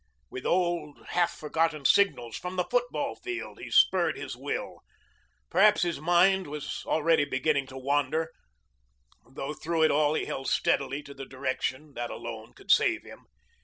[0.31, 4.79] With old, half forgotten signals from the football field he spurred his will.
[5.51, 8.31] Perhaps his mind was already beginning to wander,
[9.31, 13.27] though through it all he held steadily to the direction that alone could save him.